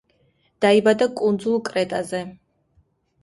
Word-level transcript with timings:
დაიბადა 0.65 1.07
კუნძულ 1.19 1.59
კრეტაზე. 1.67 2.21